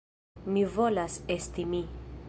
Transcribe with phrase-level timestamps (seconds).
[0.55, 1.85] Mi volas esti mi.